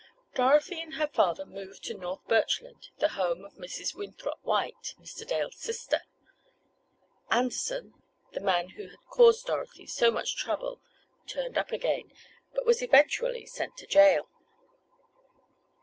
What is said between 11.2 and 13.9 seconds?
turned up again, but was eventually sent to